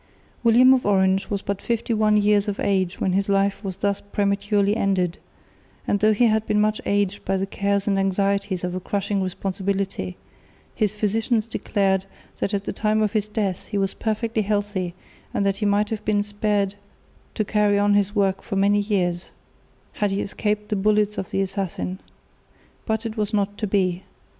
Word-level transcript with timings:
William 0.43 0.73
of 0.73 0.83
Orange 0.83 1.29
was 1.29 1.43
but 1.43 1.61
fifty 1.61 1.93
one 1.93 2.17
years 2.17 2.47
of 2.47 2.59
age 2.59 2.99
when 2.99 3.13
his 3.13 3.29
life 3.29 3.63
was 3.63 3.77
thus 3.77 4.01
prematurely 4.01 4.75
ended, 4.75 5.19
and 5.87 5.99
though 5.99 6.11
he 6.11 6.25
had 6.25 6.43
been 6.47 6.59
much 6.59 6.81
aged 6.87 7.23
by 7.23 7.37
the 7.37 7.45
cares 7.45 7.87
and 7.87 7.99
anxieties 7.99 8.63
of 8.63 8.73
a 8.73 8.79
crushing 8.79 9.21
responsibility, 9.21 10.17
his 10.73 10.91
physicians 10.91 11.47
declared 11.47 12.07
that 12.39 12.51
at 12.51 12.63
the 12.63 12.73
time 12.73 13.03
of 13.03 13.11
his 13.13 13.27
death 13.27 13.67
he 13.67 13.77
was 13.77 13.93
perfectly 13.93 14.41
healthy 14.41 14.95
and 15.35 15.45
that 15.45 15.57
he 15.57 15.67
might 15.67 15.91
have 15.91 16.03
been 16.03 16.23
spared 16.23 16.73
to 17.35 17.45
carry 17.45 17.77
on 17.77 17.93
his 17.93 18.15
work 18.15 18.41
for 18.41 18.55
many 18.55 18.79
years, 18.79 19.29
had 19.93 20.09
he 20.09 20.19
escaped 20.23 20.69
the 20.69 20.75
bullets 20.75 21.19
of 21.19 21.29
the 21.29 21.41
assassin. 21.43 21.99
But 22.87 23.05
it 23.05 23.17
was 23.17 23.35
not 23.35 23.55
to 23.59 23.67
be. 23.67 24.01